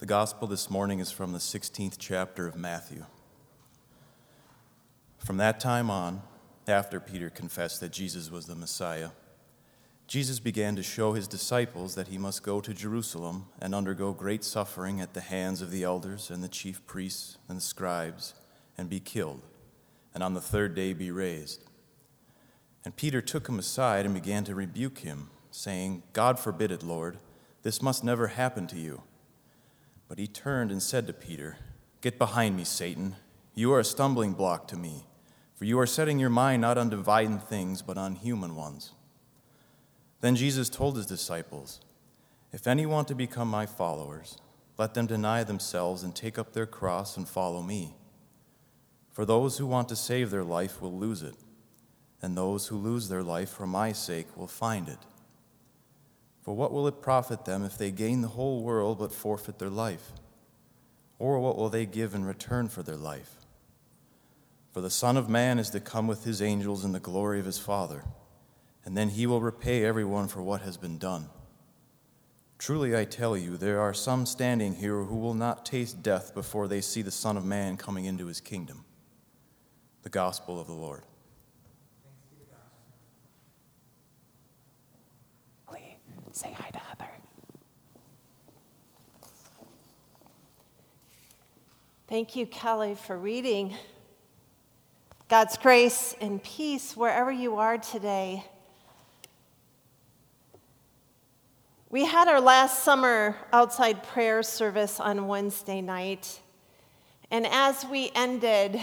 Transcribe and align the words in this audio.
The 0.00 0.06
gospel 0.06 0.48
this 0.48 0.70
morning 0.70 0.98
is 0.98 1.12
from 1.12 1.32
the 1.32 1.38
16th 1.38 1.96
chapter 1.98 2.46
of 2.46 2.56
Matthew. 2.56 3.04
From 5.18 5.36
that 5.36 5.60
time 5.60 5.90
on, 5.90 6.22
after 6.66 6.98
Peter 6.98 7.28
confessed 7.28 7.80
that 7.80 7.92
Jesus 7.92 8.30
was 8.30 8.46
the 8.46 8.54
Messiah, 8.54 9.10
Jesus 10.06 10.40
began 10.40 10.74
to 10.76 10.82
show 10.82 11.12
his 11.12 11.28
disciples 11.28 11.96
that 11.96 12.08
he 12.08 12.16
must 12.16 12.42
go 12.42 12.62
to 12.62 12.72
Jerusalem 12.72 13.48
and 13.60 13.74
undergo 13.74 14.14
great 14.14 14.42
suffering 14.42 15.02
at 15.02 15.12
the 15.12 15.20
hands 15.20 15.60
of 15.60 15.70
the 15.70 15.84
elders 15.84 16.30
and 16.30 16.42
the 16.42 16.48
chief 16.48 16.86
priests 16.86 17.36
and 17.46 17.58
the 17.58 17.62
scribes, 17.62 18.32
and 18.78 18.88
be 18.88 19.00
killed, 19.00 19.42
and 20.14 20.22
on 20.22 20.32
the 20.32 20.40
third 20.40 20.74
day 20.74 20.94
be 20.94 21.10
raised. 21.10 21.62
And 22.86 22.96
Peter 22.96 23.20
took 23.20 23.50
him 23.50 23.58
aside 23.58 24.06
and 24.06 24.14
began 24.14 24.44
to 24.44 24.54
rebuke 24.54 25.00
him, 25.00 25.28
saying, 25.50 26.04
God 26.14 26.38
forbid 26.38 26.72
it, 26.72 26.82
Lord, 26.82 27.18
this 27.64 27.82
must 27.82 28.02
never 28.02 28.28
happen 28.28 28.66
to 28.68 28.78
you. 28.78 29.02
But 30.10 30.18
he 30.18 30.26
turned 30.26 30.72
and 30.72 30.82
said 30.82 31.06
to 31.06 31.12
Peter, 31.12 31.56
Get 32.00 32.18
behind 32.18 32.56
me, 32.56 32.64
Satan. 32.64 33.14
You 33.54 33.72
are 33.72 33.78
a 33.78 33.84
stumbling 33.84 34.32
block 34.32 34.66
to 34.68 34.76
me, 34.76 35.06
for 35.54 35.64
you 35.66 35.78
are 35.78 35.86
setting 35.86 36.18
your 36.18 36.30
mind 36.30 36.62
not 36.62 36.76
on 36.76 36.90
divine 36.90 37.38
things, 37.38 37.80
but 37.80 37.96
on 37.96 38.16
human 38.16 38.56
ones. 38.56 38.90
Then 40.20 40.34
Jesus 40.34 40.68
told 40.68 40.96
his 40.96 41.06
disciples, 41.06 41.80
If 42.52 42.66
any 42.66 42.86
want 42.86 43.06
to 43.06 43.14
become 43.14 43.46
my 43.46 43.66
followers, 43.66 44.38
let 44.76 44.94
them 44.94 45.06
deny 45.06 45.44
themselves 45.44 46.02
and 46.02 46.12
take 46.12 46.40
up 46.40 46.54
their 46.54 46.66
cross 46.66 47.16
and 47.16 47.28
follow 47.28 47.62
me. 47.62 47.94
For 49.12 49.24
those 49.24 49.58
who 49.58 49.66
want 49.66 49.88
to 49.90 49.96
save 49.96 50.32
their 50.32 50.42
life 50.42 50.82
will 50.82 50.92
lose 50.92 51.22
it, 51.22 51.36
and 52.20 52.36
those 52.36 52.66
who 52.66 52.76
lose 52.76 53.08
their 53.08 53.22
life 53.22 53.50
for 53.50 53.66
my 53.66 53.92
sake 53.92 54.36
will 54.36 54.48
find 54.48 54.88
it. 54.88 54.98
For 56.42 56.54
what 56.54 56.72
will 56.72 56.88
it 56.88 57.02
profit 57.02 57.44
them 57.44 57.64
if 57.64 57.76
they 57.76 57.90
gain 57.90 58.22
the 58.22 58.28
whole 58.28 58.62
world 58.62 58.98
but 58.98 59.12
forfeit 59.12 59.58
their 59.58 59.70
life? 59.70 60.12
Or 61.18 61.38
what 61.38 61.56
will 61.56 61.68
they 61.68 61.86
give 61.86 62.14
in 62.14 62.24
return 62.24 62.68
for 62.68 62.82
their 62.82 62.96
life? 62.96 63.36
For 64.72 64.80
the 64.80 64.90
Son 64.90 65.16
of 65.16 65.28
Man 65.28 65.58
is 65.58 65.70
to 65.70 65.80
come 65.80 66.06
with 66.06 66.24
his 66.24 66.40
angels 66.40 66.84
in 66.84 66.92
the 66.92 67.00
glory 67.00 67.40
of 67.40 67.46
his 67.46 67.58
Father, 67.58 68.04
and 68.84 68.96
then 68.96 69.10
he 69.10 69.26
will 69.26 69.40
repay 69.40 69.84
everyone 69.84 70.28
for 70.28 70.42
what 70.42 70.62
has 70.62 70.76
been 70.76 70.96
done. 70.96 71.28
Truly 72.56 72.96
I 72.96 73.04
tell 73.04 73.36
you, 73.36 73.56
there 73.56 73.80
are 73.80 73.94
some 73.94 74.26
standing 74.26 74.74
here 74.74 75.02
who 75.02 75.16
will 75.16 75.34
not 75.34 75.66
taste 75.66 76.02
death 76.02 76.34
before 76.34 76.68
they 76.68 76.80
see 76.80 77.02
the 77.02 77.10
Son 77.10 77.36
of 77.36 77.44
Man 77.44 77.76
coming 77.76 78.04
into 78.04 78.26
his 78.26 78.40
kingdom. 78.40 78.84
The 80.02 80.10
Gospel 80.10 80.60
of 80.60 80.66
the 80.66 80.72
Lord. 80.72 81.02
Say 86.40 86.56
hi 86.58 86.70
to 86.70 86.78
Heather. 86.78 87.10
Thank 92.08 92.34
you, 92.34 92.46
Kelly, 92.46 92.94
for 92.94 93.18
reading. 93.18 93.74
God's 95.28 95.58
grace 95.58 96.16
and 96.18 96.42
peace 96.42 96.96
wherever 96.96 97.30
you 97.30 97.56
are 97.56 97.76
today. 97.76 98.46
We 101.90 102.06
had 102.06 102.26
our 102.26 102.40
last 102.40 102.84
summer 102.84 103.36
outside 103.52 104.02
prayer 104.02 104.42
service 104.42 104.98
on 104.98 105.28
Wednesday 105.28 105.82
night. 105.82 106.40
And 107.30 107.46
as 107.46 107.84
we 107.84 108.12
ended, 108.14 108.82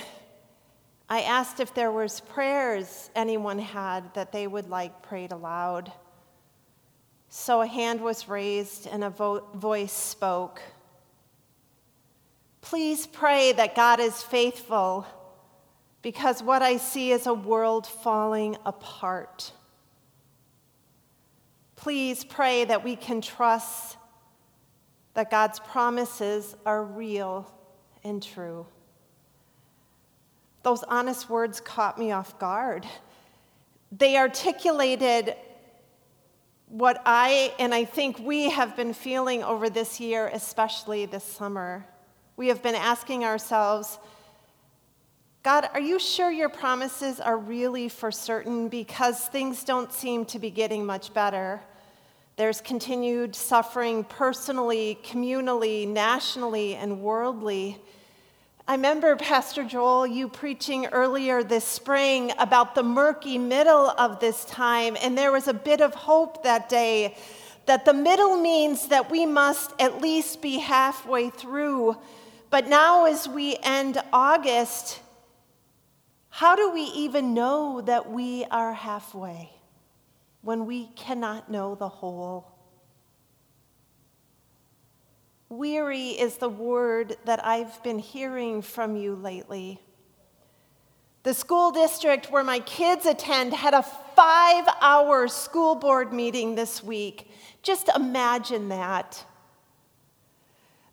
I 1.09 1.21
asked 1.21 1.59
if 1.59 1.73
there 1.73 1.91
was 1.91 2.19
prayers 2.19 3.09
anyone 3.15 3.57
had 3.57 4.13
that 4.13 4.31
they 4.31 4.45
would 4.45 4.69
like 4.69 5.01
prayed 5.01 5.31
aloud. 5.31 5.91
So 7.29 7.61
a 7.61 7.67
hand 7.67 8.01
was 8.01 8.29
raised 8.29 8.87
and 8.87 9.03
a 9.03 9.09
vo- 9.09 9.43
voice 9.53 9.91
spoke. 9.91 10.61
Please 12.61 13.07
pray 13.07 13.51
that 13.53 13.75
God 13.75 13.99
is 13.99 14.21
faithful 14.21 15.05
because 16.01 16.41
what 16.41 16.61
I 16.61 16.77
see 16.77 17.11
is 17.11 17.27
a 17.27 17.33
world 17.33 17.87
falling 17.87 18.57
apart. 18.65 19.51
Please 21.75 22.23
pray 22.23 22.65
that 22.65 22.83
we 22.83 22.95
can 22.95 23.21
trust 23.21 23.97
that 25.13 25.29
God's 25.31 25.59
promises 25.59 26.55
are 26.65 26.83
real 26.83 27.51
and 28.03 28.21
true. 28.21 28.65
Those 30.63 30.83
honest 30.83 31.29
words 31.29 31.61
caught 31.61 31.97
me 31.97 32.11
off 32.11 32.37
guard. 32.39 32.85
They 33.91 34.17
articulated 34.17 35.35
what 36.67 37.01
I 37.05 37.53
and 37.59 37.73
I 37.73 37.85
think 37.85 38.19
we 38.19 38.49
have 38.49 38.75
been 38.75 38.93
feeling 38.93 39.43
over 39.43 39.69
this 39.69 39.99
year, 39.99 40.27
especially 40.33 41.05
this 41.05 41.23
summer. 41.23 41.85
We 42.35 42.49
have 42.49 42.61
been 42.61 42.75
asking 42.75 43.23
ourselves, 43.23 43.97
God, 45.43 45.69
are 45.73 45.79
you 45.79 45.97
sure 45.97 46.29
your 46.29 46.49
promises 46.49 47.21
are 47.21 47.37
really 47.37 47.87
for 47.87 48.11
certain? 48.11 48.67
Because 48.67 49.27
things 49.27 49.63
don't 49.63 49.93
seem 49.93 50.25
to 50.25 50.39
be 50.39 50.51
getting 50.51 50.85
much 50.85 51.13
better. 51.13 51.61
There's 52.35 52.59
continued 52.59 53.33
suffering 53.33 54.03
personally, 54.03 54.99
communally, 55.03 55.87
nationally, 55.87 56.75
and 56.75 57.01
worldly. 57.01 57.79
I 58.69 58.73
remember, 58.73 59.15
Pastor 59.15 59.63
Joel, 59.63 60.05
you 60.05 60.27
preaching 60.27 60.87
earlier 60.87 61.41
this 61.41 61.63
spring 61.63 62.33
about 62.37 62.75
the 62.75 62.83
murky 62.83 63.37
middle 63.37 63.91
of 63.91 64.19
this 64.19 64.43
time, 64.43 64.97
and 65.01 65.17
there 65.17 65.31
was 65.31 65.47
a 65.47 65.53
bit 65.53 65.79
of 65.79 65.93
hope 65.93 66.43
that 66.43 66.67
day 66.67 67.15
that 67.65 67.85
the 67.85 67.93
middle 67.93 68.35
means 68.35 68.89
that 68.89 69.09
we 69.09 69.25
must 69.25 69.71
at 69.79 70.01
least 70.01 70.41
be 70.41 70.59
halfway 70.59 71.29
through. 71.29 71.95
But 72.49 72.67
now, 72.67 73.05
as 73.05 73.25
we 73.25 73.55
end 73.63 74.01
August, 74.11 74.99
how 76.27 76.57
do 76.57 76.69
we 76.73 76.81
even 76.81 77.33
know 77.33 77.79
that 77.79 78.11
we 78.11 78.43
are 78.51 78.73
halfway 78.73 79.49
when 80.41 80.65
we 80.65 80.87
cannot 80.87 81.49
know 81.49 81.75
the 81.75 81.87
whole? 81.87 82.56
Weary 85.49 86.09
is 86.09 86.37
the 86.37 86.49
word 86.49 87.15
that 87.23 87.45
I've 87.45 87.81
been 87.81 87.99
hearing 87.99 88.61
from 88.61 88.97
you 88.97 89.15
lately. 89.15 89.79
The 91.23 91.33
school 91.33 91.71
district 91.71 92.31
where 92.31 92.43
my 92.43 92.59
kids 92.59 93.05
attend 93.05 93.53
had 93.53 93.73
a 93.73 93.83
five 93.83 94.65
hour 94.81 95.27
school 95.27 95.75
board 95.75 96.11
meeting 96.11 96.55
this 96.55 96.83
week. 96.83 97.31
Just 97.63 97.89
imagine 97.95 98.69
that. 98.69 99.23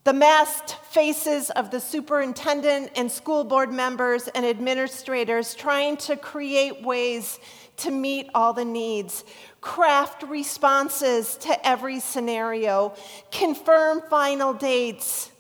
The 0.05 0.13
masked 0.13 0.75
faces 0.91 1.51
of 1.51 1.71
the 1.71 1.81
superintendent 1.81 2.93
and 2.95 3.11
school 3.11 3.43
board 3.43 3.73
members 3.73 4.29
and 4.29 4.45
administrators 4.45 5.55
trying 5.55 5.97
to 5.99 6.17
create 6.17 6.83
ways 6.83 7.41
to 7.79 7.91
meet 7.91 8.29
all 8.35 8.53
the 8.53 8.65
needs, 8.65 9.25
craft 9.61 10.23
responses 10.25 11.37
to 11.39 11.67
every 11.67 12.01
scenario, 12.01 12.95
confirm 13.31 14.03
final 14.09 14.53
dates. 14.53 15.31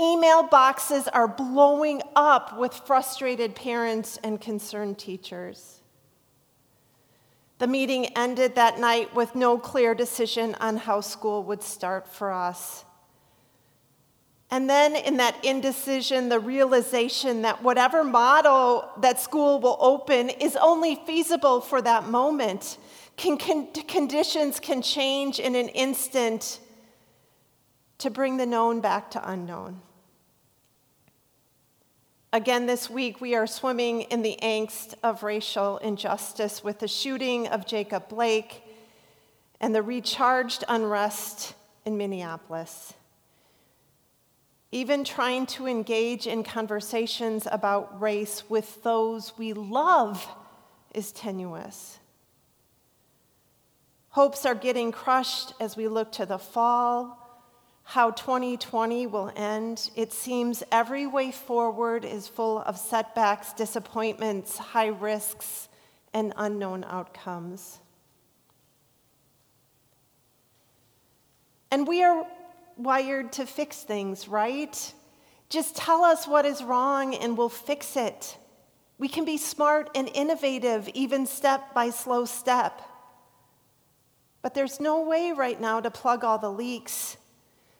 Email 0.00 0.42
boxes 0.44 1.08
are 1.08 1.28
blowing 1.28 2.02
up 2.14 2.56
with 2.58 2.72
frustrated 2.72 3.54
parents 3.54 4.18
and 4.22 4.40
concerned 4.40 4.98
teachers. 4.98 5.80
The 7.58 7.66
meeting 7.66 8.06
ended 8.16 8.54
that 8.54 8.78
night 8.78 9.14
with 9.14 9.34
no 9.34 9.58
clear 9.58 9.94
decision 9.94 10.54
on 10.60 10.76
how 10.76 11.00
school 11.00 11.42
would 11.44 11.62
start 11.62 12.06
for 12.06 12.32
us. 12.32 12.84
And 14.50 14.68
then 14.68 14.96
in 14.96 15.18
that 15.18 15.44
indecision, 15.44 16.30
the 16.30 16.40
realization 16.40 17.42
that 17.42 17.62
whatever 17.62 18.02
model 18.02 18.88
that 18.98 19.20
school 19.20 19.60
will 19.60 19.76
open 19.78 20.30
is 20.30 20.56
only 20.56 20.94
feasible 21.06 21.60
for 21.60 21.82
that 21.82 22.08
moment. 22.08 22.78
Can, 23.16 23.36
can, 23.36 23.66
conditions 23.72 24.58
can 24.58 24.80
change 24.80 25.38
in 25.38 25.54
an 25.54 25.68
instant 25.68 26.60
to 27.98 28.10
bring 28.10 28.36
the 28.36 28.46
known 28.46 28.80
back 28.80 29.10
to 29.10 29.30
unknown. 29.30 29.82
Again, 32.32 32.66
this 32.66 32.88
week, 32.88 33.20
we 33.20 33.34
are 33.34 33.46
swimming 33.46 34.02
in 34.02 34.22
the 34.22 34.38
angst 34.42 34.94
of 35.02 35.22
racial 35.22 35.78
injustice 35.78 36.62
with 36.62 36.78
the 36.78 36.88
shooting 36.88 37.48
of 37.48 37.66
Jacob 37.66 38.08
Blake 38.08 38.62
and 39.60 39.74
the 39.74 39.82
recharged 39.82 40.62
unrest 40.68 41.54
in 41.84 41.96
Minneapolis. 41.96 42.94
Even 44.70 45.02
trying 45.02 45.46
to 45.46 45.66
engage 45.66 46.26
in 46.26 46.42
conversations 46.42 47.48
about 47.50 48.00
race 48.00 48.44
with 48.50 48.82
those 48.82 49.32
we 49.38 49.54
love 49.54 50.26
is 50.94 51.10
tenuous. 51.12 51.98
Hopes 54.10 54.44
are 54.44 54.54
getting 54.54 54.92
crushed 54.92 55.54
as 55.60 55.76
we 55.76 55.88
look 55.88 56.12
to 56.12 56.26
the 56.26 56.38
fall, 56.38 57.16
how 57.82 58.10
2020 58.10 59.06
will 59.06 59.32
end. 59.36 59.90
It 59.96 60.12
seems 60.12 60.62
every 60.70 61.06
way 61.06 61.30
forward 61.30 62.04
is 62.04 62.28
full 62.28 62.58
of 62.58 62.76
setbacks, 62.76 63.54
disappointments, 63.54 64.58
high 64.58 64.88
risks, 64.88 65.68
and 66.12 66.34
unknown 66.36 66.84
outcomes. 66.84 67.78
And 71.70 71.86
we 71.86 72.02
are 72.02 72.26
wired 72.78 73.32
to 73.34 73.44
fix 73.44 73.82
things, 73.82 74.28
right? 74.28 74.94
Just 75.50 75.76
tell 75.76 76.04
us 76.04 76.26
what 76.26 76.46
is 76.46 76.62
wrong 76.62 77.14
and 77.14 77.36
we'll 77.36 77.48
fix 77.48 77.96
it. 77.96 78.38
We 78.98 79.08
can 79.08 79.24
be 79.24 79.36
smart 79.36 79.90
and 79.94 80.08
innovative, 80.14 80.88
even 80.94 81.26
step 81.26 81.74
by 81.74 81.90
slow 81.90 82.24
step. 82.24 82.82
But 84.42 84.54
there's 84.54 84.80
no 84.80 85.02
way 85.02 85.32
right 85.32 85.60
now 85.60 85.80
to 85.80 85.90
plug 85.90 86.24
all 86.24 86.38
the 86.38 86.50
leaks. 86.50 87.16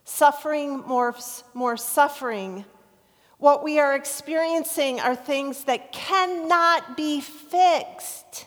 Suffering 0.04 0.82
morphs 0.82 1.42
more 1.54 1.76
suffering. 1.76 2.64
What 3.38 3.62
we 3.62 3.78
are 3.78 3.94
experiencing 3.94 5.00
are 5.00 5.14
things 5.14 5.64
that 5.64 5.92
cannot 5.92 6.96
be 6.96 7.20
fixed. 7.20 8.46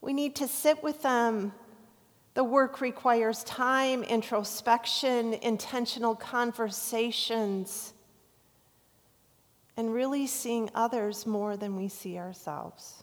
We 0.00 0.12
need 0.12 0.36
to 0.36 0.48
sit 0.48 0.82
with 0.82 1.02
them. 1.02 1.52
The 2.38 2.44
work 2.44 2.80
requires 2.80 3.42
time, 3.42 4.04
introspection, 4.04 5.34
intentional 5.34 6.14
conversations, 6.14 7.92
and 9.76 9.92
really 9.92 10.28
seeing 10.28 10.70
others 10.72 11.26
more 11.26 11.56
than 11.56 11.74
we 11.74 11.88
see 11.88 12.16
ourselves. 12.16 13.02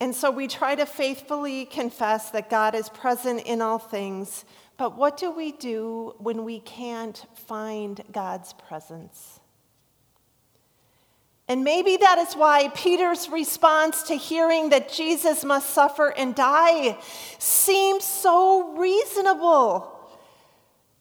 And 0.00 0.12
so 0.12 0.32
we 0.32 0.48
try 0.48 0.74
to 0.74 0.84
faithfully 0.84 1.64
confess 1.64 2.30
that 2.30 2.50
God 2.50 2.74
is 2.74 2.88
present 2.88 3.42
in 3.46 3.62
all 3.62 3.78
things, 3.78 4.44
but 4.76 4.96
what 4.96 5.16
do 5.16 5.30
we 5.30 5.52
do 5.52 6.16
when 6.18 6.42
we 6.42 6.58
can't 6.58 7.24
find 7.46 8.02
God's 8.10 8.52
presence? 8.54 9.38
And 11.46 11.62
maybe 11.62 11.98
that 11.98 12.18
is 12.18 12.34
why 12.34 12.68
Peter's 12.68 13.28
response 13.28 14.04
to 14.04 14.14
hearing 14.14 14.70
that 14.70 14.90
Jesus 14.90 15.44
must 15.44 15.70
suffer 15.70 16.08
and 16.08 16.34
die 16.34 16.98
seems 17.38 18.04
so 18.04 18.74
reasonable. 18.76 19.90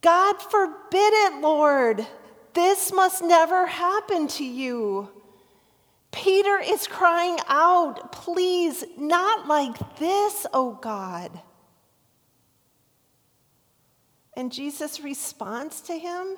God 0.01 0.41
forbid 0.41 1.13
it, 1.13 1.41
Lord. 1.41 2.05
This 2.53 2.91
must 2.91 3.23
never 3.23 3.65
happen 3.65 4.27
to 4.27 4.43
you. 4.43 5.09
Peter 6.11 6.59
is 6.59 6.87
crying 6.87 7.39
out, 7.47 8.11
Please, 8.11 8.83
not 8.97 9.47
like 9.47 9.97
this, 9.97 10.45
oh 10.53 10.77
God. 10.81 11.41
And 14.35 14.51
Jesus 14.51 14.99
responds 14.99 15.81
to 15.81 15.97
him, 15.97 16.37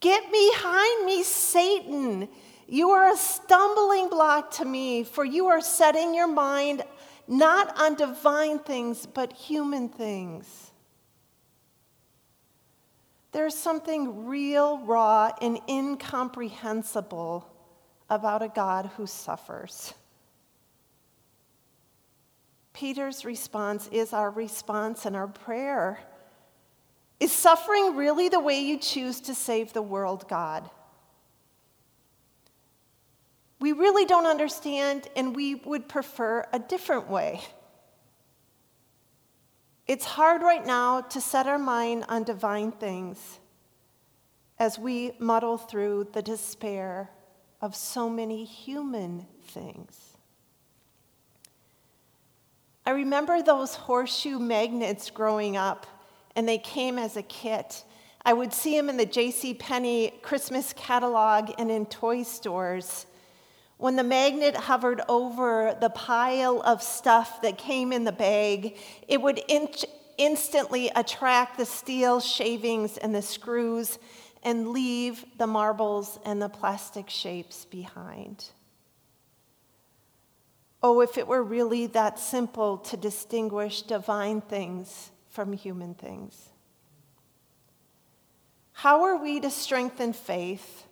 Get 0.00 0.30
behind 0.30 1.06
me, 1.06 1.22
Satan. 1.22 2.28
You 2.70 2.90
are 2.90 3.12
a 3.12 3.16
stumbling 3.16 4.10
block 4.10 4.52
to 4.52 4.64
me, 4.64 5.02
for 5.02 5.24
you 5.24 5.48
are 5.48 5.60
setting 5.60 6.14
your 6.14 6.28
mind 6.28 6.84
not 7.26 7.76
on 7.76 7.96
divine 7.96 8.60
things, 8.60 9.06
but 9.06 9.32
human 9.32 9.88
things. 9.88 10.70
There's 13.32 13.56
something 13.56 14.26
real, 14.26 14.78
raw, 14.78 15.32
and 15.42 15.58
incomprehensible 15.68 17.44
about 18.08 18.42
a 18.42 18.48
God 18.48 18.88
who 18.96 19.04
suffers. 19.04 19.92
Peter's 22.72 23.24
response 23.24 23.88
is 23.90 24.12
our 24.12 24.30
response 24.30 25.06
and 25.06 25.16
our 25.16 25.26
prayer. 25.26 25.98
Is 27.18 27.32
suffering 27.32 27.96
really 27.96 28.28
the 28.28 28.38
way 28.38 28.60
you 28.60 28.78
choose 28.78 29.20
to 29.22 29.34
save 29.34 29.72
the 29.72 29.82
world, 29.82 30.28
God? 30.28 30.70
We 33.60 33.72
really 33.72 34.06
don't 34.06 34.26
understand, 34.26 35.08
and 35.14 35.36
we 35.36 35.54
would 35.54 35.88
prefer 35.88 36.46
a 36.52 36.58
different 36.58 37.08
way. 37.08 37.42
It's 39.86 40.04
hard 40.04 40.40
right 40.42 40.64
now 40.64 41.02
to 41.02 41.20
set 41.20 41.46
our 41.46 41.58
mind 41.58 42.06
on 42.08 42.24
divine 42.24 42.72
things 42.72 43.38
as 44.58 44.78
we 44.78 45.12
muddle 45.18 45.58
through 45.58 46.08
the 46.12 46.22
despair 46.22 47.10
of 47.60 47.74
so 47.74 48.08
many 48.08 48.44
human 48.44 49.26
things. 49.48 50.16
I 52.86 52.92
remember 52.92 53.42
those 53.42 53.74
horseshoe 53.74 54.38
magnets 54.38 55.10
growing 55.10 55.56
up, 55.56 55.86
and 56.34 56.48
they 56.48 56.58
came 56.58 56.98
as 56.98 57.16
a 57.16 57.22
kit. 57.22 57.84
I 58.24 58.32
would 58.32 58.52
see 58.52 58.76
them 58.76 58.88
in 58.88 58.96
the 58.96 59.06
J.C. 59.06 59.54
Penney 59.54 60.12
Christmas 60.22 60.72
catalog 60.74 61.50
and 61.58 61.70
in 61.70 61.84
toy 61.86 62.22
stores. 62.22 63.06
When 63.80 63.96
the 63.96 64.04
magnet 64.04 64.54
hovered 64.54 65.00
over 65.08 65.74
the 65.80 65.88
pile 65.88 66.60
of 66.60 66.82
stuff 66.82 67.40
that 67.40 67.56
came 67.56 67.94
in 67.94 68.04
the 68.04 68.12
bag, 68.12 68.76
it 69.08 69.22
would 69.22 69.40
in- 69.48 69.70
instantly 70.18 70.90
attract 70.94 71.56
the 71.56 71.64
steel 71.64 72.20
shavings 72.20 72.98
and 72.98 73.14
the 73.14 73.22
screws 73.22 73.98
and 74.42 74.68
leave 74.68 75.24
the 75.38 75.46
marbles 75.46 76.18
and 76.26 76.42
the 76.42 76.50
plastic 76.50 77.08
shapes 77.08 77.64
behind. 77.64 78.44
Oh, 80.82 81.00
if 81.00 81.16
it 81.16 81.26
were 81.26 81.42
really 81.42 81.86
that 81.86 82.18
simple 82.18 82.76
to 82.76 82.98
distinguish 82.98 83.80
divine 83.80 84.42
things 84.42 85.10
from 85.30 85.54
human 85.54 85.94
things. 85.94 86.50
How 88.72 89.04
are 89.04 89.16
we 89.16 89.40
to 89.40 89.48
strengthen 89.48 90.12
faith? 90.12 90.84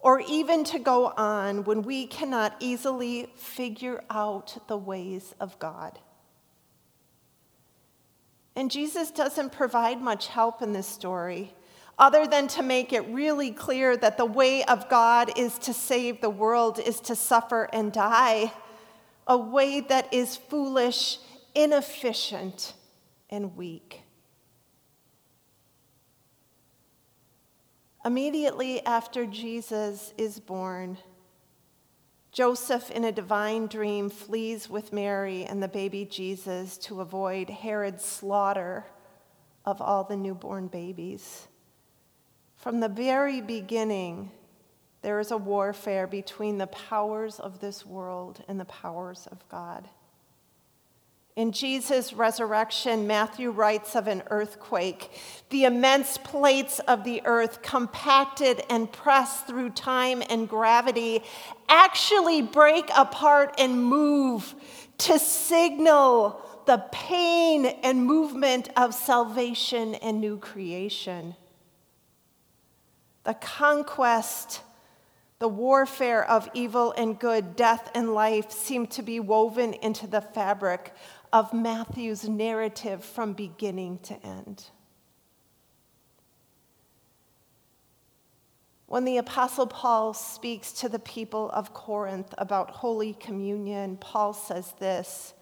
Or 0.00 0.20
even 0.20 0.64
to 0.64 0.78
go 0.78 1.08
on 1.16 1.64
when 1.64 1.82
we 1.82 2.06
cannot 2.06 2.56
easily 2.60 3.30
figure 3.36 4.02
out 4.08 4.56
the 4.66 4.76
ways 4.76 5.34
of 5.40 5.58
God. 5.58 5.98
And 8.56 8.70
Jesus 8.70 9.10
doesn't 9.10 9.52
provide 9.52 10.00
much 10.00 10.26
help 10.26 10.62
in 10.62 10.72
this 10.72 10.86
story, 10.86 11.54
other 11.98 12.26
than 12.26 12.48
to 12.48 12.62
make 12.62 12.92
it 12.92 13.06
really 13.08 13.50
clear 13.50 13.96
that 13.96 14.16
the 14.16 14.24
way 14.24 14.64
of 14.64 14.88
God 14.88 15.38
is 15.38 15.58
to 15.60 15.74
save 15.74 16.20
the 16.20 16.30
world, 16.30 16.78
is 16.78 17.00
to 17.00 17.14
suffer 17.14 17.68
and 17.72 17.92
die, 17.92 18.52
a 19.26 19.36
way 19.36 19.80
that 19.80 20.12
is 20.12 20.36
foolish, 20.36 21.18
inefficient, 21.54 22.72
and 23.28 23.56
weak. 23.56 24.00
Immediately 28.04 28.84
after 28.86 29.26
Jesus 29.26 30.14
is 30.16 30.40
born, 30.40 30.96
Joseph, 32.32 32.90
in 32.90 33.04
a 33.04 33.12
divine 33.12 33.66
dream, 33.66 34.08
flees 34.08 34.70
with 34.70 34.92
Mary 34.92 35.44
and 35.44 35.62
the 35.62 35.68
baby 35.68 36.06
Jesus 36.06 36.78
to 36.78 37.00
avoid 37.00 37.50
Herod's 37.50 38.04
slaughter 38.04 38.86
of 39.66 39.82
all 39.82 40.04
the 40.04 40.16
newborn 40.16 40.68
babies. 40.68 41.48
From 42.56 42.80
the 42.80 42.88
very 42.88 43.40
beginning, 43.40 44.30
there 45.02 45.18
is 45.18 45.30
a 45.30 45.36
warfare 45.36 46.06
between 46.06 46.58
the 46.58 46.68
powers 46.68 47.40
of 47.40 47.60
this 47.60 47.84
world 47.84 48.42
and 48.48 48.60
the 48.60 48.64
powers 48.64 49.26
of 49.30 49.46
God. 49.48 49.88
In 51.40 51.52
Jesus' 51.52 52.12
resurrection, 52.12 53.06
Matthew 53.06 53.50
writes 53.50 53.96
of 53.96 54.08
an 54.08 54.22
earthquake. 54.28 55.10
The 55.48 55.64
immense 55.64 56.18
plates 56.18 56.80
of 56.80 57.02
the 57.02 57.22
earth, 57.24 57.62
compacted 57.62 58.62
and 58.68 58.92
pressed 58.92 59.46
through 59.46 59.70
time 59.70 60.22
and 60.28 60.46
gravity, 60.46 61.22
actually 61.66 62.42
break 62.42 62.90
apart 62.94 63.54
and 63.58 63.82
move 63.82 64.54
to 64.98 65.18
signal 65.18 66.42
the 66.66 66.84
pain 66.92 67.64
and 67.64 68.04
movement 68.04 68.68
of 68.76 68.92
salvation 68.92 69.94
and 69.94 70.20
new 70.20 70.36
creation. 70.36 71.36
The 73.24 73.32
conquest 73.32 74.60
the 75.40 75.48
warfare 75.48 76.22
of 76.22 76.50
evil 76.52 76.92
and 76.98 77.18
good, 77.18 77.56
death 77.56 77.90
and 77.94 78.12
life 78.12 78.52
seem 78.52 78.86
to 78.88 79.00
be 79.00 79.18
woven 79.18 79.72
into 79.72 80.06
the 80.06 80.20
fabric 80.20 80.92
of 81.32 81.52
Matthew's 81.52 82.28
narrative 82.28 83.04
from 83.04 83.32
beginning 83.32 83.98
to 84.00 84.26
end. 84.26 84.64
When 88.86 89.04
the 89.04 89.18
Apostle 89.18 89.68
Paul 89.68 90.14
speaks 90.14 90.72
to 90.72 90.88
the 90.88 90.98
people 90.98 91.48
of 91.50 91.72
Corinth 91.72 92.34
about 92.38 92.70
Holy 92.70 93.14
Communion, 93.14 93.96
Paul 93.98 94.32
says 94.32 94.74
this 94.80 95.32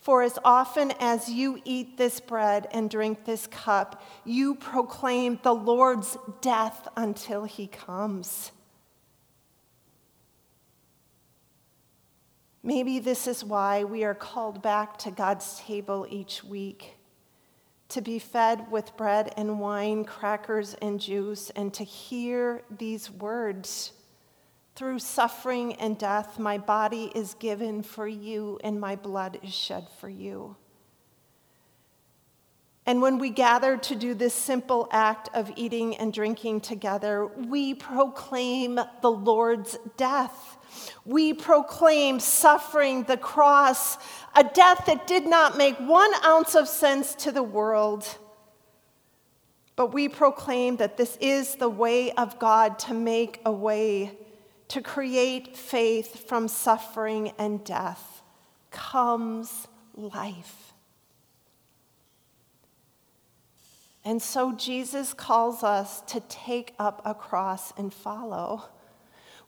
For 0.00 0.24
as 0.24 0.40
often 0.44 0.92
as 0.98 1.28
you 1.28 1.60
eat 1.64 1.96
this 1.96 2.18
bread 2.18 2.66
and 2.72 2.90
drink 2.90 3.24
this 3.24 3.46
cup, 3.46 4.02
you 4.24 4.56
proclaim 4.56 5.38
the 5.44 5.54
Lord's 5.54 6.18
death 6.40 6.88
until 6.96 7.44
he 7.44 7.68
comes. 7.68 8.50
Maybe 12.62 12.98
this 12.98 13.26
is 13.26 13.42
why 13.42 13.84
we 13.84 14.04
are 14.04 14.14
called 14.14 14.62
back 14.62 14.98
to 14.98 15.10
God's 15.10 15.58
table 15.60 16.06
each 16.08 16.44
week 16.44 16.96
to 17.90 18.00
be 18.00 18.18
fed 18.18 18.70
with 18.70 18.96
bread 18.96 19.32
and 19.36 19.60
wine, 19.60 20.04
crackers 20.04 20.74
and 20.74 21.00
juice, 21.00 21.50
and 21.50 21.74
to 21.74 21.84
hear 21.84 22.62
these 22.78 23.10
words. 23.10 23.92
Through 24.76 25.00
suffering 25.00 25.74
and 25.74 25.98
death, 25.98 26.38
my 26.38 26.56
body 26.56 27.10
is 27.14 27.34
given 27.34 27.82
for 27.82 28.06
you, 28.06 28.58
and 28.62 28.80
my 28.80 28.94
blood 28.94 29.40
is 29.42 29.52
shed 29.52 29.88
for 29.98 30.08
you. 30.08 30.56
And 32.86 33.02
when 33.02 33.18
we 33.18 33.30
gather 33.30 33.76
to 33.76 33.94
do 33.94 34.14
this 34.14 34.34
simple 34.34 34.88
act 34.90 35.28
of 35.34 35.52
eating 35.56 35.96
and 35.96 36.12
drinking 36.12 36.62
together, 36.62 37.26
we 37.26 37.74
proclaim 37.74 38.80
the 39.02 39.10
Lord's 39.10 39.76
death. 39.96 40.56
We 41.04 41.34
proclaim 41.34 42.20
suffering, 42.20 43.04
the 43.04 43.16
cross, 43.16 43.96
a 44.34 44.44
death 44.44 44.86
that 44.86 45.06
did 45.06 45.26
not 45.26 45.56
make 45.56 45.76
one 45.78 46.12
ounce 46.24 46.54
of 46.54 46.68
sense 46.68 47.14
to 47.16 47.32
the 47.32 47.42
world. 47.42 48.06
But 49.76 49.94
we 49.94 50.08
proclaim 50.08 50.76
that 50.76 50.96
this 50.96 51.16
is 51.20 51.54
the 51.54 51.68
way 51.68 52.12
of 52.12 52.38
God 52.38 52.78
to 52.80 52.94
make 52.94 53.40
a 53.44 53.52
way, 53.52 54.18
to 54.68 54.82
create 54.82 55.56
faith 55.56 56.28
from 56.28 56.48
suffering 56.48 57.32
and 57.38 57.64
death. 57.64 58.22
Comes 58.70 59.68
life. 59.94 60.72
And 64.04 64.22
so 64.22 64.52
Jesus 64.52 65.12
calls 65.12 65.62
us 65.62 66.00
to 66.02 66.20
take 66.28 66.74
up 66.78 67.02
a 67.04 67.14
cross 67.14 67.72
and 67.76 67.92
follow. 67.92 68.64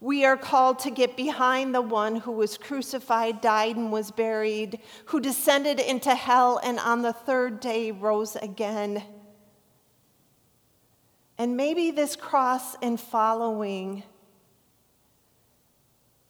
We 0.02 0.24
are 0.24 0.36
called 0.36 0.80
to 0.80 0.90
get 0.90 1.16
behind 1.16 1.72
the 1.72 1.80
one 1.80 2.16
who 2.16 2.32
was 2.32 2.58
crucified, 2.58 3.40
died, 3.40 3.76
and 3.76 3.92
was 3.92 4.10
buried, 4.10 4.80
who 5.04 5.20
descended 5.20 5.78
into 5.78 6.12
hell 6.12 6.58
and 6.60 6.80
on 6.80 7.02
the 7.02 7.12
third 7.12 7.60
day 7.60 7.92
rose 7.92 8.34
again. 8.34 9.04
And 11.38 11.56
maybe 11.56 11.92
this 11.92 12.16
cross 12.16 12.74
and 12.82 12.98
following 12.98 14.02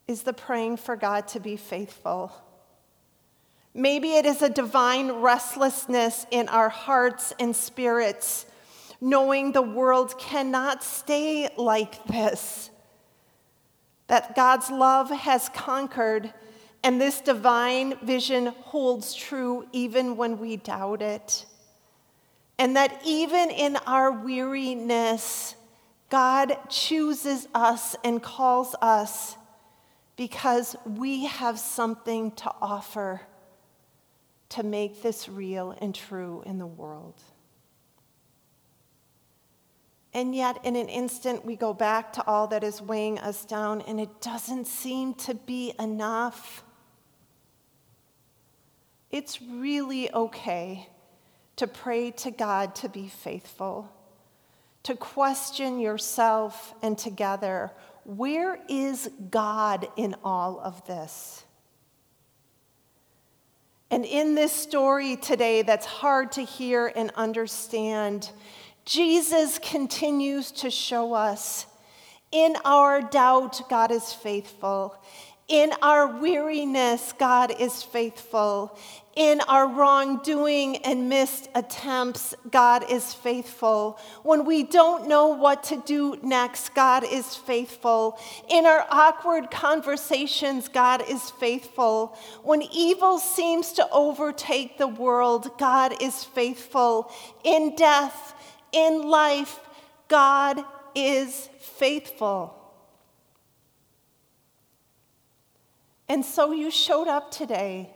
is 0.06 0.22
the 0.22 0.34
praying 0.34 0.76
for 0.76 0.94
God 0.94 1.26
to 1.28 1.40
be 1.40 1.56
faithful. 1.56 2.30
Maybe 3.72 4.16
it 4.16 4.26
is 4.26 4.42
a 4.42 4.50
divine 4.50 5.12
restlessness 5.12 6.26
in 6.30 6.50
our 6.50 6.68
hearts 6.68 7.32
and 7.40 7.56
spirits, 7.56 8.44
knowing 9.00 9.52
the 9.52 9.62
world 9.62 10.18
cannot 10.18 10.84
stay 10.84 11.48
like 11.56 12.04
this 12.04 12.68
that 14.12 14.36
God's 14.36 14.70
love 14.70 15.08
has 15.08 15.48
conquered, 15.48 16.34
and 16.84 17.00
this 17.00 17.22
divine 17.22 17.96
vision 18.04 18.48
holds 18.60 19.14
true 19.14 19.66
even 19.72 20.18
when 20.18 20.38
we 20.38 20.58
doubt 20.58 21.00
it. 21.00 21.46
And 22.58 22.76
that 22.76 23.00
even 23.06 23.48
in 23.48 23.76
our 23.86 24.12
weariness, 24.12 25.54
God 26.10 26.58
chooses 26.68 27.48
us 27.54 27.96
and 28.04 28.22
calls 28.22 28.74
us 28.82 29.34
because 30.16 30.76
we 30.84 31.24
have 31.24 31.58
something 31.58 32.32
to 32.32 32.52
offer 32.60 33.22
to 34.50 34.62
make 34.62 35.02
this 35.02 35.26
real 35.26 35.74
and 35.80 35.94
true 35.94 36.42
in 36.44 36.58
the 36.58 36.66
world. 36.66 37.14
And 40.14 40.34
yet, 40.34 40.64
in 40.64 40.76
an 40.76 40.88
instant, 40.88 41.44
we 41.44 41.56
go 41.56 41.72
back 41.72 42.12
to 42.14 42.26
all 42.26 42.46
that 42.48 42.62
is 42.62 42.82
weighing 42.82 43.18
us 43.18 43.44
down, 43.44 43.80
and 43.82 43.98
it 43.98 44.20
doesn't 44.20 44.66
seem 44.66 45.14
to 45.14 45.34
be 45.34 45.72
enough. 45.78 46.62
It's 49.10 49.40
really 49.40 50.12
okay 50.12 50.88
to 51.56 51.66
pray 51.66 52.10
to 52.10 52.30
God 52.30 52.74
to 52.76 52.88
be 52.88 53.08
faithful, 53.08 53.90
to 54.82 54.94
question 54.94 55.78
yourself 55.78 56.74
and 56.82 56.98
together 56.98 57.70
where 58.04 58.58
is 58.68 59.10
God 59.30 59.86
in 59.96 60.16
all 60.24 60.58
of 60.60 60.84
this? 60.86 61.44
And 63.90 64.04
in 64.04 64.34
this 64.34 64.52
story 64.52 65.16
today 65.16 65.62
that's 65.62 65.86
hard 65.86 66.32
to 66.32 66.42
hear 66.42 66.90
and 66.96 67.12
understand, 67.14 68.30
Jesus 68.84 69.58
continues 69.58 70.50
to 70.52 70.70
show 70.70 71.14
us 71.14 71.66
in 72.32 72.56
our 72.64 73.02
doubt, 73.02 73.60
God 73.68 73.90
is 73.90 74.12
faithful. 74.12 74.96
In 75.48 75.70
our 75.82 76.18
weariness, 76.18 77.12
God 77.18 77.52
is 77.60 77.82
faithful. 77.82 78.78
In 79.14 79.42
our 79.42 79.68
wrongdoing 79.68 80.78
and 80.78 81.10
missed 81.10 81.50
attempts, 81.54 82.34
God 82.50 82.90
is 82.90 83.12
faithful. 83.12 83.98
When 84.22 84.46
we 84.46 84.62
don't 84.62 85.06
know 85.08 85.28
what 85.28 85.64
to 85.64 85.82
do 85.84 86.18
next, 86.22 86.74
God 86.74 87.04
is 87.04 87.36
faithful. 87.36 88.18
In 88.48 88.64
our 88.64 88.86
awkward 88.88 89.50
conversations, 89.50 90.68
God 90.68 91.04
is 91.06 91.30
faithful. 91.32 92.16
When 92.42 92.62
evil 92.62 93.18
seems 93.18 93.72
to 93.72 93.86
overtake 93.90 94.78
the 94.78 94.88
world, 94.88 95.50
God 95.58 96.00
is 96.00 96.24
faithful. 96.24 97.12
In 97.44 97.76
death, 97.76 98.34
in 98.72 99.08
life, 99.08 99.60
God 100.08 100.64
is 100.94 101.48
faithful. 101.60 102.58
And 106.08 106.24
so 106.24 106.52
you 106.52 106.70
showed 106.70 107.08
up 107.08 107.30
today, 107.30 107.90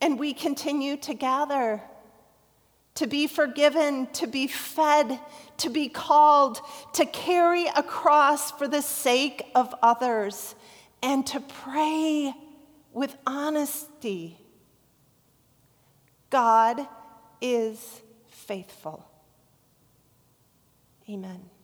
and 0.00 0.18
we 0.18 0.32
continue 0.32 0.96
to 0.98 1.14
gather 1.14 1.82
to 2.98 3.06
be 3.06 3.28
forgiven, 3.28 4.08
to 4.08 4.26
be 4.26 4.48
fed, 4.48 5.20
to 5.58 5.70
be 5.70 5.88
called, 5.88 6.58
to 6.94 7.06
carry 7.06 7.66
a 7.68 7.82
cross 7.82 8.50
for 8.50 8.66
the 8.66 8.82
sake 8.82 9.46
of 9.54 9.72
others, 9.84 10.56
and 11.00 11.24
to 11.24 11.38
pray 11.38 12.34
with 12.92 13.16
honesty. 13.24 14.36
God 16.28 16.88
is 17.40 18.00
faithful. 18.26 19.08
Amen. 21.08 21.57